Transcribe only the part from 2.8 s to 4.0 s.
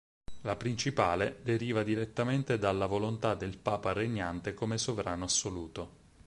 volontà del papa